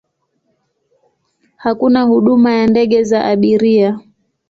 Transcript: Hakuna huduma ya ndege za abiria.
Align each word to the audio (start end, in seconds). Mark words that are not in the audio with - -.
Hakuna 1.55 2.01
huduma 2.03 2.53
ya 2.53 2.67
ndege 2.67 3.03
za 3.03 3.25
abiria. 3.25 3.99